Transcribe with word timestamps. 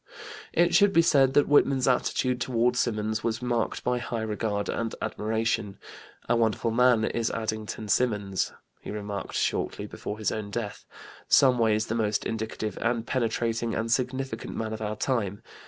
It 0.51 0.73
should 0.73 0.93
be 0.93 1.03
said 1.03 1.35
that 1.35 1.47
Whitman's 1.47 1.87
attitude 1.87 2.41
toward 2.41 2.75
Symonds 2.75 3.23
was 3.23 3.39
marked 3.39 3.83
by 3.83 3.99
high 3.99 4.23
regard 4.23 4.67
and 4.67 4.95
admiration. 4.99 5.77
"A 6.27 6.35
wonderful 6.35 6.71
man 6.71 7.05
is 7.05 7.29
Addington 7.29 7.87
Symonds," 7.87 8.51
he 8.79 8.89
remarked 8.89 9.35
shortly 9.35 9.85
before 9.85 10.17
his 10.17 10.31
own 10.31 10.49
death; 10.49 10.85
"some 11.27 11.59
ways 11.59 11.85
the 11.85 11.93
most 11.93 12.25
indicative 12.25 12.79
and 12.81 13.05
penetrating 13.05 13.75
and 13.75 13.91
significant 13.91 14.55
man 14.57 14.73
of 14.73 14.81
our 14.81 14.95
time. 14.95 15.43